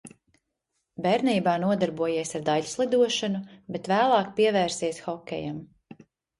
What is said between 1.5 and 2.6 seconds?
nodarbojies ar